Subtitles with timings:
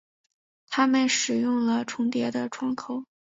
[0.67, 3.03] 他们使用了重叠的窗口。